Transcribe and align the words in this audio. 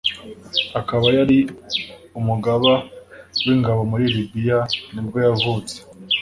akaba 0.79 1.07
yari 1.17 1.37
umugaba 2.19 2.71
w’ingabo 3.45 3.81
muri 3.91 4.05
Libya 4.13 4.59
nibwo 4.93 5.17
yavutse 5.25 5.75